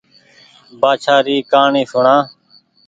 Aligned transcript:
بآڇآ 0.81 1.15
ري 1.25 1.37
ڪهآڻي 1.51 1.83
سوڻا 1.91 2.15